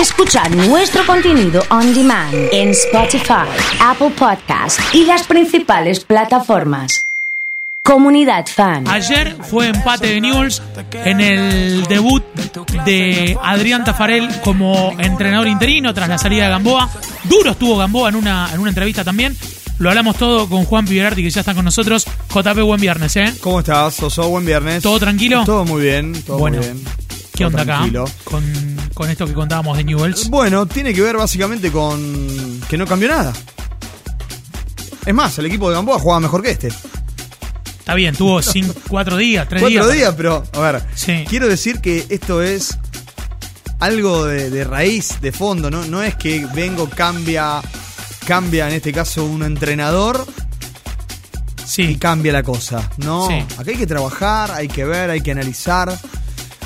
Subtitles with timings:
[0.00, 3.48] Escucha nuestro contenido on demand en Spotify,
[3.80, 7.06] Apple Podcast y las principales plataformas.
[7.82, 8.86] Comunidad Fan.
[8.88, 10.62] Ayer fue empate de Newells
[10.92, 12.22] en el debut
[12.84, 16.90] de Adrián Tafarel como entrenador interino tras la salida de Gamboa.
[17.24, 19.34] Duro estuvo Gamboa en una, en una entrevista también.
[19.78, 22.06] Lo hablamos todo con Juan Piberardi, que ya está con nosotros.
[22.34, 23.32] JP, buen viernes, ¿eh?
[23.40, 24.28] ¿Cómo estás, Soso?
[24.28, 24.82] Buen viernes.
[24.82, 25.44] ¿Todo tranquilo?
[25.46, 27.05] Todo muy bien, todo Bueno, muy bien.
[27.36, 28.04] ¿Qué onda acá tranquilo.
[28.24, 28.44] con,
[28.94, 30.28] con esto que contábamos de Newells?
[30.30, 33.32] Bueno, tiene que ver básicamente con que no cambió nada.
[35.04, 36.68] Es más, el equipo de Gamboa jugaba mejor que este.
[37.78, 39.96] Está bien, tuvo cinco, cuatro días, tres Cuatro días.
[39.96, 41.24] días, pero, a ver, Sí.
[41.28, 42.76] quiero decir que esto es
[43.78, 45.84] algo de, de raíz, de fondo, ¿no?
[45.84, 47.60] No es que vengo, cambia,
[48.26, 52.88] cambia en este caso un entrenador y Sí, cambia la cosa.
[52.98, 53.34] No, Sí.
[53.58, 55.96] acá hay que trabajar, hay que ver, hay que analizar,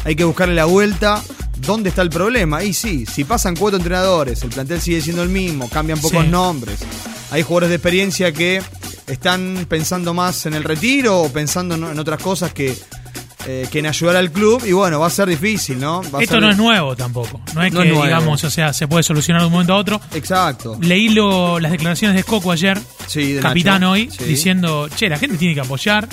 [0.04, 1.22] hay que buscarle la vuelta.
[1.59, 2.62] ¿Dónde está el problema?
[2.64, 6.30] Y sí, si pasan cuatro entrenadores, el plantel sigue siendo el mismo, cambian pocos Sí.
[6.30, 6.79] nombres.
[7.30, 8.62] Hay jugadores de experiencia que
[9.06, 12.74] están pensando más en el retiro o pensando en otras cosas que,
[13.46, 14.62] eh, que en ayudar al club.
[14.66, 16.01] Y bueno, va a ser difícil, ¿no?
[16.10, 17.40] Va esto ser- no es nuevo tampoco.
[17.54, 19.76] No es No que, es digamos, o sea, se puede solucionar de un momento a
[19.76, 20.01] otro.
[20.15, 20.78] Exacto.
[20.80, 23.90] Leí lo- las declaraciones de Coco ayer, Sí, de capitán Nacho.
[23.93, 24.24] hoy, Sí.
[24.24, 26.09] diciendo, che, la gente tiene que apoyar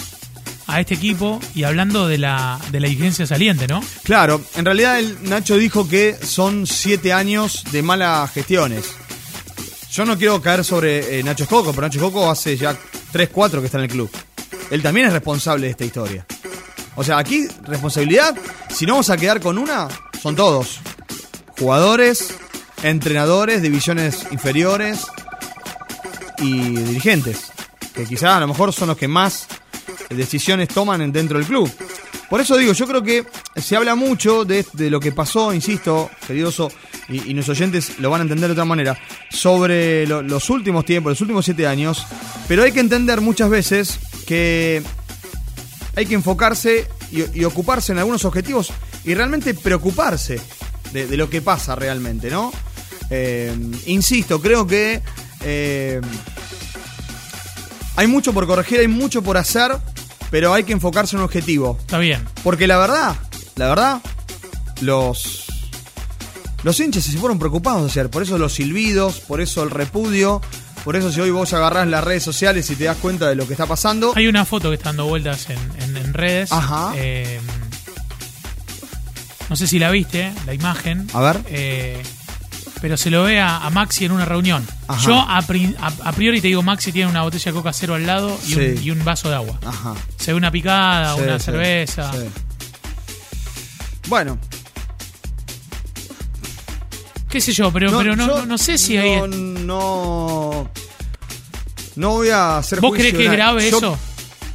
[0.68, 3.82] a este equipo y hablando de la, de la dirigencia saliente, ¿no?
[4.04, 8.86] Claro, en realidad Nacho dijo que son siete años de malas gestiones.
[9.92, 12.78] Yo no quiero caer sobre eh, Nacho Escoco, pero Nacho Escoco hace ya
[13.12, 14.12] 3, 4 que está en el club.
[14.70, 16.26] Él también es responsable de esta historia.
[16.96, 18.36] O sea, aquí responsabilidad,
[18.70, 19.88] si no vamos a quedar con una,
[20.22, 20.80] son todos.
[21.58, 22.36] Jugadores,
[22.84, 25.06] entrenadores, divisiones inferiores
[26.40, 27.52] y dirigentes.
[27.94, 29.48] Que quizás a lo mejor son los que más
[30.10, 31.72] decisiones toman en- dentro del club.
[32.30, 36.70] Por eso digo, yo creo que se habla mucho de, lo que pasó, insisto, queridoso,
[37.08, 38.98] y, y nuestros oyentes lo van a entender de otra manera,
[39.30, 42.06] sobre lo- los últimos tiempos, los últimos siete años,
[42.48, 44.84] pero hay que entender muchas veces que
[45.96, 48.72] hay que enfocarse y, ocuparse en algunos objetivos
[49.06, 50.40] y realmente preocuparse
[50.92, 52.52] de, de lo que pasa realmente, ¿no?
[53.10, 53.56] Eh,
[53.86, 55.02] insisto, creo que
[55.42, 56.02] eh,
[57.96, 59.72] hay mucho por corregir, hay mucho por hacer,
[60.32, 61.78] pero hay que enfocarse en un objetivo.
[61.82, 62.24] Está bien.
[62.44, 63.16] Porque la verdad,
[63.56, 64.02] la verdad,
[64.82, 65.46] los.
[66.64, 70.42] Los hinchas se fueron preocupados ayer, por eso los silbidos, por eso el repudio,
[70.84, 73.46] por eso si hoy vos agarrás las redes sociales y te das cuenta de lo
[73.48, 74.12] que está pasando.
[74.16, 76.52] Hay una foto que está dando vueltas en, en- en redes.
[76.52, 76.92] Ajá.
[76.96, 77.40] Eh,
[79.50, 81.08] no sé si la viste, la imagen.
[81.14, 81.40] A ver.
[81.48, 82.02] Eh,
[82.82, 84.66] pero se lo ve a, a Maxi en una reunión.
[84.88, 85.02] Ajá.
[85.06, 87.96] Yo a, pri- a- a priori te digo, Maxi tiene una botella de coca cero
[87.96, 88.84] al lado y, un, Sí.
[88.84, 89.60] y un vaso de agua.
[89.66, 89.94] Ajá.
[90.18, 92.12] Se ve una picada, Sí, una sí, cerveza.
[94.08, 94.38] Bueno,
[97.30, 99.18] Qué sé yo, pero no, pero no, yo no- no sé si hay.
[99.18, 100.70] no, no,
[101.98, 104.00] no voy a hacer ¿Vos crees que es grave yo- eso?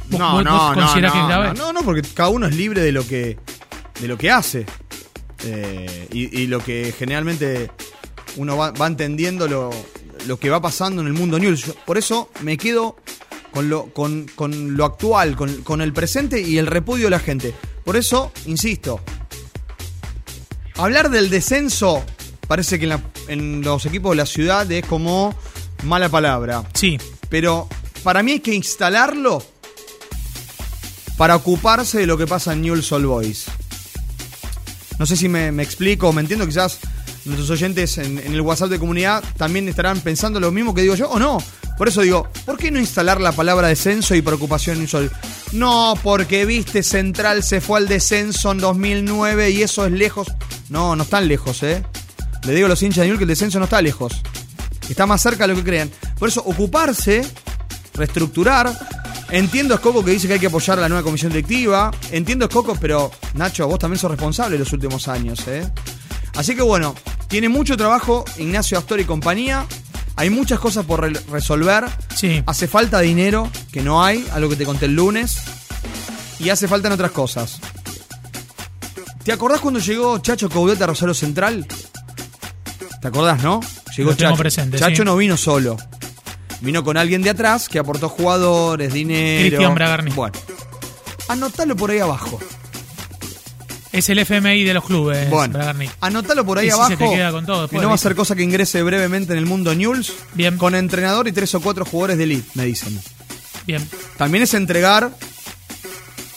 [0.09, 1.47] ¿Vos- No, vos- no, vos no, no, que es grave?
[1.49, 3.37] no, no, no, porque cada uno es libre de lo que,
[4.01, 4.65] de lo que hace.
[5.45, 7.69] Eh, y, y lo que generalmente
[8.37, 9.69] uno va, va entendiendo lo,
[10.27, 11.65] lo que va pasando en el mundo news.
[11.65, 12.95] Yo por eso me quedo
[13.51, 17.19] con lo, con, con lo actual, con, con el presente y el repudio de la
[17.19, 17.53] gente.
[17.83, 18.99] Por eso, insisto,
[20.75, 22.03] hablar del descenso
[22.47, 25.35] parece que en, la- en los equipos de la ciudad es como
[25.83, 26.63] mala palabra.
[26.73, 26.97] Sí,
[27.29, 27.67] Pero
[28.03, 29.43] para mí hay que instalarlo
[31.17, 33.45] para ocuparse de lo que pasa en Newell's Old Boys.
[34.99, 36.79] No sé si me, me explico o me entiendo, quizás
[37.25, 41.09] nuestros oyentes en, el WhatsApp de comunidad también estarán pensando lo mismo que digo yo
[41.09, 41.37] o no.
[41.77, 45.11] Por eso digo, ¿por qué no instalar la palabra descenso y preocupación en Old?
[45.53, 50.27] No, porque viste, Central se fue al descenso en 2009 y eso es lejos.
[50.69, 51.83] No, no están lejos, ¿eh?
[52.43, 54.21] Le digo a los hinchas de Newell's que el descenso no está lejos.
[54.89, 55.89] Está más cerca de lo que crean.
[56.19, 57.25] Por eso, ocuparse,
[57.93, 58.71] reestructurar.
[59.29, 61.91] Entiendo a Escoco que dice que hay que apoyar la nueva comisión directiva.
[62.11, 65.65] Entiendo a Escoco, pero Nacho, vos también sos responsable de los últimos años, ¿eh?
[66.35, 66.95] Así que bueno,
[67.33, 69.65] tiene mucho trabajo Ignacio Astor y compañía.
[70.17, 71.83] Hay muchas cosas por re- resolver.
[72.15, 72.43] sí.
[72.45, 75.37] Hace falta dinero, que no hay, algo que te conté el lunes.
[76.37, 77.59] Y hace falta en otras cosas.
[79.23, 81.65] ¿Te acordás cuando llegó Chacho Coudet a Rosario Central?
[83.01, 83.61] ¿Te acordás, no?
[83.97, 84.35] Llegó Lo Chacho.
[84.37, 85.03] presente, Chacho sí.
[85.03, 85.75] no vino solo.
[86.61, 89.49] Vino con alguien de atrás que aportó jugadores, dinero.
[89.49, 90.11] Cristian Bragarni.
[90.11, 90.37] Bueno.
[91.29, 92.39] Anotalo por ahí abajo.
[93.93, 95.59] Es el FMI de los clubes, Bueno,
[96.01, 96.89] anotalo por ahí abajo.
[96.89, 99.33] se te queda con todo y después, no va a ser cosa que ingrese brevemente
[99.33, 100.11] en el mundo News.
[100.33, 100.57] Bien.
[100.57, 102.99] Con entrenador y tres o cuatro jugadores de elite, me dicen.
[103.67, 103.87] Bien.
[104.17, 105.11] También es entregar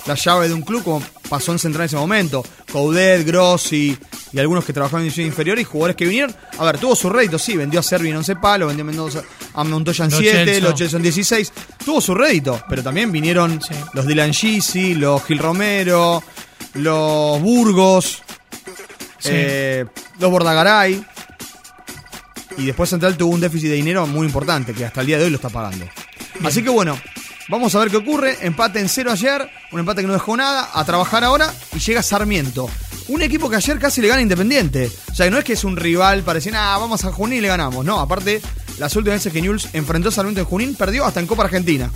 [0.07, 2.45] la llave de un club como pasó en Central en ese momento.
[2.71, 3.97] Coudet, Grossi
[4.33, 6.37] y algunos que trabajaban en división inferior y jugadores que vinieron.
[6.59, 9.23] A ver, tuvo su rédito, sí, vendió a Servi en 11 palos, vendió a Mendoza,
[9.55, 10.61] a Montoya en Los 7, Chelsea.
[10.63, 11.53] los Chelsea en 16.
[11.85, 13.73] Tuvo su rédito, pero también vinieron Sí.
[13.95, 16.23] los Dylan Gisi, los Gil Romero,
[16.77, 18.23] los Burgos,
[19.19, 19.31] Sí.
[19.33, 19.85] eh,
[20.19, 21.05] los Bordagaray.
[22.59, 25.25] Y después Central tuvo un déficit de dinero muy importante, que hasta el día de
[25.25, 25.85] hoy lo está pagando.
[26.45, 26.99] Así que bueno,
[27.49, 28.39] vamos a ver qué ocurre.
[28.41, 32.03] Empate en cero ayer, un empate que no dejó nada, a trabajar ahora y llega
[32.03, 32.71] Sarmiento.
[33.09, 34.91] Un equipo que ayer casi le gana Independiente.
[35.11, 37.39] O sea, que no es que es un rival para decir, ah, vamos a Junín
[37.39, 37.85] y le ganamos.
[37.85, 38.41] No, aparte,
[38.79, 41.91] las últimas veces que Newell's enfrentó a Sarmiento en Junín, perdió hasta en Copa Argentina.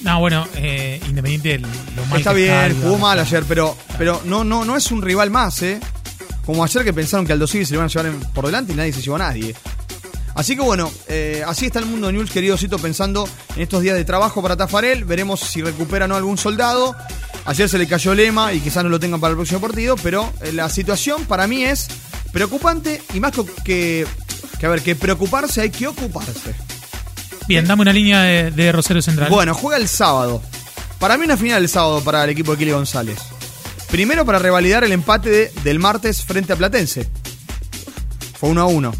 [0.00, 4.22] No, bueno, eh, Independiente lo mal Está que bien, está, jugó mal ayer, pero, pero
[4.24, 5.80] no, no, no es un rival más, ¿eh?
[6.46, 8.72] Como ayer que pensaron que Aldo Civi se le iban a llevar en- por delante
[8.72, 9.54] y nadie se llevó a nadie.
[10.34, 13.82] Así que bueno, eh, así está el mundo de News, querido Cito, pensando en estos
[13.82, 15.04] días de trabajo para Tafarel.
[15.04, 16.94] Veremos si recupera o no algún soldado.
[17.44, 20.32] Ayer se le cayó Lema y quizás no lo tengan para el próximo partido, pero
[20.42, 21.88] eh, la situación para mí es
[22.32, 24.06] preocupante y más que, que,
[24.60, 26.54] que, a ver, que preocuparse hay que ocuparse.
[27.48, 29.30] Bien, dame una línea de, de Rosario Central.
[29.30, 30.42] Bueno, juega el sábado.
[30.98, 33.18] Para mí una final el sábado para el equipo de Kili González.
[33.90, 37.08] Primero para revalidar el empate de- del martes frente a Platense.
[38.38, 38.92] Fue 1 a 1.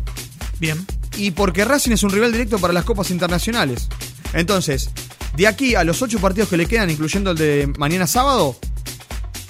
[0.60, 0.86] Bien.
[1.16, 3.88] Y porque Racing es un rival directo para las copas internacionales.
[4.32, 4.90] Entonces,
[5.36, 8.56] de aquí a los ocho partidos que le quedan, incluyendo el de mañana sábado,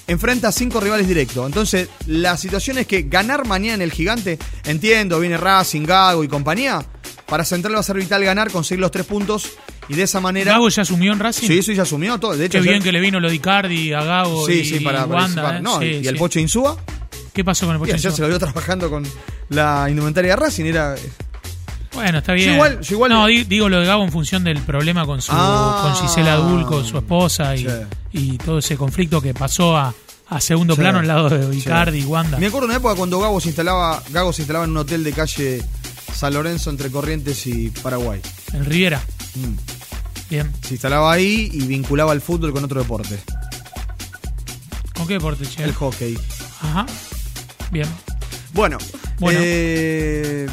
[0.07, 1.47] enfrenta a cinco rivales directos.
[1.47, 6.29] Entonces, la situación es que ganar mañana en el gigante, entiendo, viene Racing, Gago y
[6.29, 6.85] compañía.
[7.29, 9.51] Para Central va a ser vital ganar, conseguir los tres puntos
[9.89, 10.53] y de esa manera.
[10.53, 11.47] ¿Gago ya asumió en Racing?
[11.47, 12.37] Sí, sí, ya asumió todo.
[12.37, 14.65] De hecho, Qué bien ayer- que le vino lo de Icardi a Gago Sí, y
[14.65, 15.59] sí, para Wanda.
[15.59, 15.61] ¿eh?
[15.61, 16.19] No, Sí, y el sí.
[16.19, 16.77] Pocho Insúa.
[17.35, 17.93] ¿Qué pasó con el Y Pocho?
[17.93, 18.23] ayer se Insúa?
[18.23, 19.05] lo vio trabajando con
[19.51, 20.65] la indumentaria de Racing.
[20.65, 20.95] Era.
[21.95, 22.55] Bueno, está bien.
[22.55, 25.33] igual- yo igual- no, di- digo lo de Gago en función del problema con su
[25.35, 25.81] Ah.
[25.83, 27.67] con Gisela Dul, con su esposa y, Sí.
[28.13, 29.93] y todo ese conflicto que pasó a,
[30.31, 31.57] a segundo plano al lado de.
[31.57, 32.39] Icardi y Wanda.
[32.39, 35.13] Me acuerdo una época cuando Gago se instalaba, Gago se instalaba en un hotel de
[35.13, 35.63] calle
[36.19, 38.21] San Lorenzo entre Corrientes y Paraguay.
[38.53, 39.01] En Riviera.
[39.37, 39.55] Mm.
[40.31, 40.53] Bien.
[40.67, 43.19] Se instalaba ahí y vinculaba el fútbol con otro deporte.
[44.97, 45.63] ¿Con qué deporte, che?
[45.63, 46.19] El hockey.
[46.61, 46.87] Ajá.
[47.71, 47.87] Bien.
[48.53, 48.79] Bueno,
[49.21, 49.39] Bueno.
[49.43, 50.49] eh,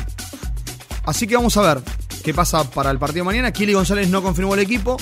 [1.06, 1.81] así que vamos a ver
[2.23, 3.51] qué pasa para el partido de mañana.
[3.51, 4.97] Kili González no confirmó el equipo.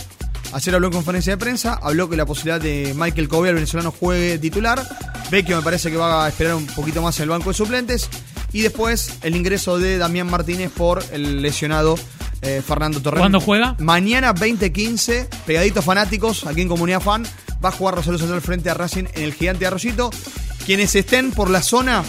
[0.54, 3.92] Ayer habló en conferencia de prensa, habló que la posibilidad de Michael Covey, el venezolano,
[3.92, 4.82] juegue titular.
[5.30, 8.08] Vecchio me parece que va a esperar un poquito más en el banco de suplentes.
[8.54, 11.96] Y después el ingreso de Damián Martínez por el lesionado
[12.42, 13.20] eh, Fernando Torres.
[13.20, 13.76] ¿Cuándo juega?
[13.80, 17.26] Mañana 20-15, pegaditos fanáticos, aquí en Comunidad Fan,
[17.64, 20.12] va a jugar Rosario Central frente a Racing en el Gigante de Arroyito.
[20.66, 22.04] Quienes estén por la zona,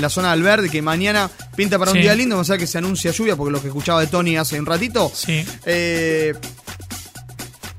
[0.00, 2.78] la zona del verde, que mañana pinta para un día lindo, más allá que se
[2.78, 5.44] anuncia lluvia, porque lo que escuchaba de Tony hace un ratito, Sí.
[5.64, 6.34] eh,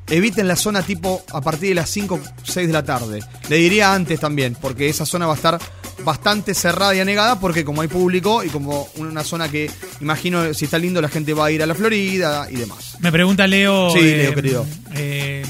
[0.07, 3.22] eviten la zona tipo a partir de las 5 6 de la tarde.
[3.50, 5.60] Le diría antes también, porque esa zona va a estar
[6.03, 9.69] bastante cerrada y anegada, porque como hay público y como una zona que,
[10.01, 12.97] imagino, si está lindo, la gente va a ir a la Florida y demás.
[13.00, 13.89] Me pregunta Leo.
[13.91, 14.65] Sí, Leo, querido.
[14.95, 15.45] eh,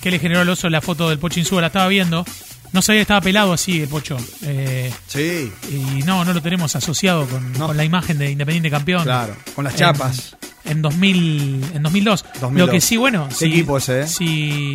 [0.00, 1.60] ¿Qué le generó al oso la foto del Pocho Insúa?
[1.60, 2.24] La estaba viendo.
[2.72, 4.16] No sabía que estaba pelado así el Pocho.
[4.42, 7.66] Eh, Sí, y no, no lo tenemos asociado con, No.
[7.68, 9.02] con la imagen de Independiente Campeón.
[9.04, 10.36] claro, con las En- chapas.
[10.64, 12.24] En, 2000, en 2002.
[12.40, 12.66] 2002.
[12.66, 13.26] Lo que sí, bueno.
[13.30, 14.06] Qué si, equipo ese, ¿eh?
[14.06, 14.74] Si,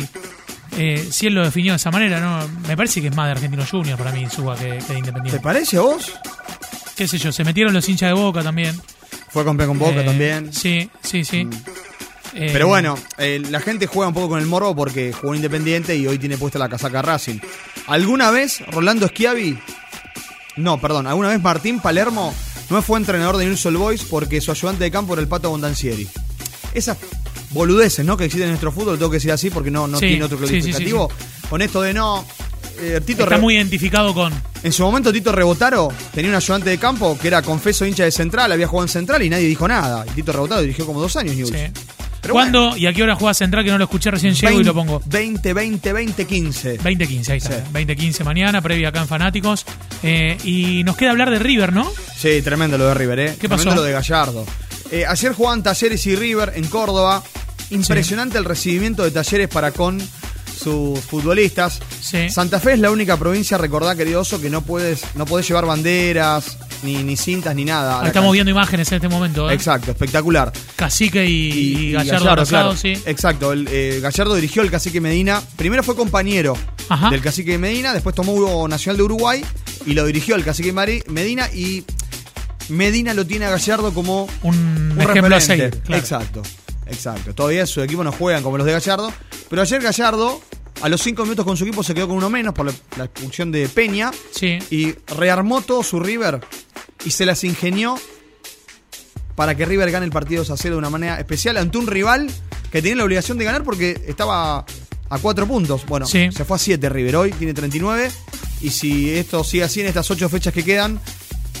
[0.76, 3.32] eh, si él lo definió de esa manera, no me parece que es más de
[3.32, 5.40] Argentino Junior para mí, Insúa, que, que de ¿Te Independiente.
[5.40, 6.12] parece a vos?
[6.96, 7.32] ¿Qué sé yo?
[7.32, 8.80] Se metieron los hinchas de Boca también.
[9.30, 10.52] Fue campeón con Boca Eh, también.
[10.52, 11.44] Sí, sí, sí.
[11.44, 11.50] Mm.
[12.36, 15.96] Eh, Pero bueno, la gente juega un poco con el morbo porque jugó en Independiente
[15.96, 17.38] y hoy tiene puesta la casaca Racing.
[17.86, 19.56] ¿Alguna vez Rolando Schiavi?
[20.56, 22.34] No, perdón, ¿alguna vez Martín Palermo
[22.70, 26.08] no fue entrenador de Newell's Boys porque su ayudante de campo era el Pato Bondancieri?
[26.74, 26.96] Esas
[27.54, 28.16] boludeces, ¿no?
[28.16, 30.38] Que existen en nuestro fútbol, tengo que decir así porque no, no Sí, tiene otro
[30.46, 30.92] sí, sí.
[31.48, 32.24] Con esto de no.
[32.80, 34.32] eh, Tito está Re- muy identificado con.
[34.62, 38.10] En su momento Tito Rebotaro tenía un ayudante de campo que era confeso hincha de
[38.10, 40.04] Central, había jugado en Central y nadie dijo nada.
[40.06, 41.50] Y Tito Rebotaro dirigió como dos años.
[42.20, 43.62] Pero ¿Cuándo y a qué hora juega Central?
[43.64, 45.02] Que no lo escuché recién llego y lo pongo.
[45.04, 46.80] 20, 20, 20, 15.
[46.80, 47.50] 20-15, ahí está.
[47.58, 47.62] Sí.
[47.74, 49.66] 20-15 mañana, previa acá en Fanáticos.
[50.02, 51.86] Eh, y nos queda hablar de River, ¿no?
[52.16, 53.26] Sí, tremendo lo de River, ¿eh?
[53.38, 53.76] ¿Qué tremendo pasó?
[53.76, 54.46] lo de Gallardo.
[54.90, 57.22] Eh, ayer jugaban Talleres y River en Córdoba.
[57.70, 60.00] Impresionante el recibimiento de Talleres para con
[60.58, 61.80] sus futbolistas.
[62.00, 62.30] Sí.
[62.30, 65.66] Santa Fe es la única provincia, recordá, querido Oso, que no puedes, no podés llevar
[65.66, 68.00] banderas, ni, ni cintas, ni nada.
[68.00, 69.50] Ahí estamos viendo imágenes en este momento.
[69.50, 69.54] ¿eh?
[69.54, 70.52] Exacto, espectacular.
[70.76, 72.76] Cacique y, y Gallardo, claro.
[72.76, 72.92] sí.
[73.06, 75.42] Exacto, el, eh, Gallardo dirigió el cacique Medina.
[75.56, 76.56] Primero fue compañero
[76.88, 77.10] Ajá.
[77.10, 79.44] del cacique Medina, después tomó Hugo Nacional de Uruguay
[79.86, 81.84] y lo dirigió el cacique Mari- Medina y
[82.68, 85.40] Medina lo tiene a Gallardo como Un, un ejemplo a referente.
[85.70, 85.82] seguir.
[85.82, 86.00] claro.
[86.00, 86.42] Exacto,
[86.86, 87.34] exacto.
[87.34, 89.12] Todavía su equipo no juegan como los de Gallardo,
[89.50, 90.40] pero ayer Gallardo
[90.82, 93.04] A los cinco minutos con su equipo se quedó con uno menos por la, la
[93.04, 94.10] expulsión de Peña.
[94.32, 94.58] Sí.
[94.70, 96.40] Y rearmó todo su River
[97.04, 97.96] y se las ingenió
[99.36, 101.86] para que River gane el partido 2 a 0 de una manera especial ante un
[101.86, 102.28] rival
[102.70, 104.64] que tenía la obligación de ganar porque estaba
[105.10, 105.84] a cuatro puntos.
[105.86, 106.28] Bueno, Sí.
[106.32, 108.10] se fue a 7 River hoy, tiene 39.
[108.60, 111.00] Y si esto sigue así en estas ocho fechas que quedan,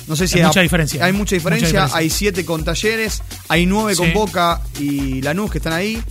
[0.06, 1.04] no sé si Hay a- mucha diferencia.
[1.04, 1.68] Hay mucha diferencia.
[1.68, 1.98] Mucha diferencia.
[1.98, 4.12] Hay 7 con Talleres, hay 9 con.
[4.12, 6.02] Boca y Lanús que están ahí.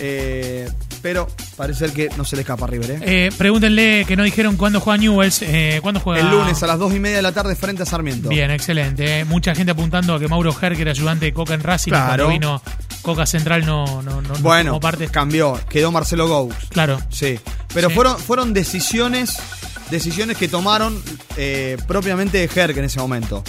[0.00, 0.68] Eh,
[1.02, 2.90] pero parece ser que no se le escapa a River.
[2.92, 2.98] ¿eh?
[3.02, 5.42] Eh, pregúntenle que no dijeron cuándo juega Newells.
[5.42, 6.20] Eh, ¿Cuándo juega?
[6.20, 8.28] El lunes a las 2 y media de la tarde frente a Sarmiento.
[8.28, 9.24] Bien, excelente.
[9.24, 12.24] Mucha gente apuntando a que Mauro Ger, que era ayudante de Coca en Racing, Claro.
[12.26, 12.62] cuando vino
[13.02, 15.08] Coca Central no, no, no, no Bueno, parte.
[15.08, 16.54] cambió, quedó Marcelo Gous.
[16.70, 17.00] Claro.
[17.10, 17.38] Sí,
[17.74, 17.94] pero Sí.
[17.96, 19.36] fueron fueron decisiones
[19.92, 21.00] decisiones que tomaron
[21.36, 23.44] eh, propiamente de Jerk en ese momento.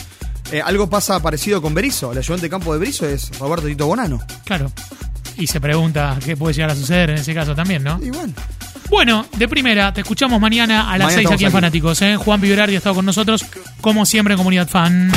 [0.52, 2.12] Eh, algo pasa parecido con Berizzo.
[2.12, 4.22] El ayudante de campo de Berizzo es Roberto Tito Bonano.
[4.46, 4.72] Claro.
[5.38, 8.00] Y se pregunta qué puede llegar a suceder en ese caso también, ¿no?
[8.04, 8.12] Y
[8.90, 11.52] bueno, de primera, te escuchamos mañana a las Mañana 6 aquí en.
[11.52, 12.02] Fanáticos.
[12.04, 12.18] ¿eh?
[12.18, 13.44] Juan Piberardi ha estado con nosotros,
[13.82, 15.12] como siempre en Comunidad Fan.